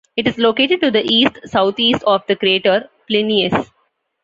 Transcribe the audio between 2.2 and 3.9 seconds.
the crater Plinius.